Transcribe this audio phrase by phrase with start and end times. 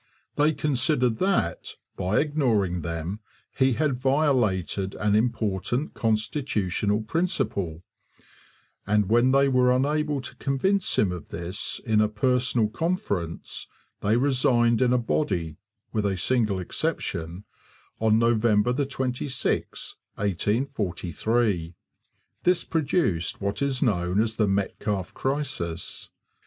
[0.35, 3.19] They considered that, by ignoring them,
[3.55, 7.83] he had violated an important constitutional principle;
[8.87, 13.67] and when they were unable to convince him cf this in a personal conference,
[13.99, 15.57] they resigned in a body
[15.93, 17.43] (with a single exception)
[17.99, 21.75] on November 26, 1843.
[22.41, 26.09] This produced what is known as the Metcalfe Crisis.